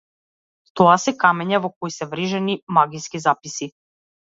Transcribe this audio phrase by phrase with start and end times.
[0.81, 3.75] Тоа се камења во кои се врежани магиски записи.